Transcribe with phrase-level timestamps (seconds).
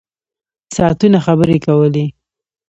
[0.75, 2.05] ساعتونه خبرې کولې.